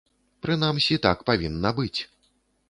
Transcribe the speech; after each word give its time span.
Прынамсі, 0.45 0.97
так 1.05 1.21
павінна 1.29 1.73
быць. 1.83 1.99